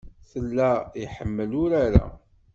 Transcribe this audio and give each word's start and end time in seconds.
Tella 0.31 0.69
iḥemmel 1.03 1.51
urar-a. 1.63 2.05